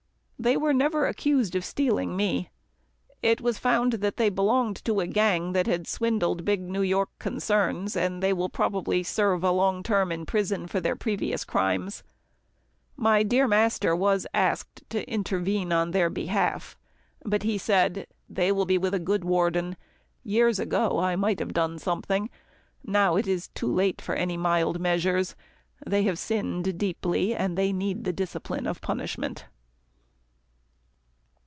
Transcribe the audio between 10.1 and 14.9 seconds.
in prison for their previous crimes. My dear master was asked